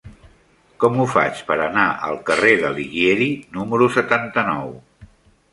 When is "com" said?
0.83-0.95